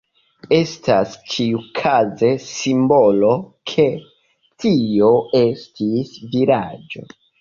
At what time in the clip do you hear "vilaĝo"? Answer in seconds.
6.33-7.07